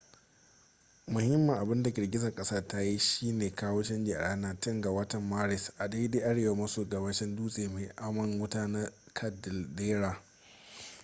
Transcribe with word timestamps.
muhimmin 1.11 1.49
abinda 1.55 1.89
girgizar 1.91 2.35
kasar 2.35 2.67
ta 2.67 2.81
yi 2.81 2.99
shine 2.99 3.55
kawo 3.55 3.83
canji 3.83 4.13
a 4.15 4.21
ranar 4.21 4.55
10 4.59 4.81
ga 4.81 4.89
watan 4.91 5.23
maris 5.29 5.71
a 5.77 5.87
daidai 5.89 6.21
arewa 6.23 6.55
maso 6.55 6.85
gabashin 6.89 7.35
dutse 7.35 7.67
mai 7.67 7.91
aman 7.95 8.39
wuta 8.39 8.67
na 8.67 8.91
caldera 9.13 10.23